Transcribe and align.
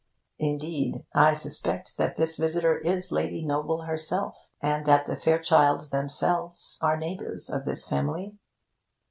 Indeed, 0.39 1.05
I 1.13 1.33
suspect 1.33 1.95
that 1.97 2.15
this 2.15 2.35
visitor 2.35 2.79
is 2.79 3.11
Lady 3.11 3.45
Noble 3.45 3.83
herself, 3.83 4.47
and 4.59 4.83
that 4.87 5.05
the 5.05 5.15
Fairchilds 5.15 5.91
themselves 5.91 6.79
are 6.81 6.97
neighbours 6.97 7.51
of 7.51 7.65
this 7.65 7.87
family. 7.87 8.33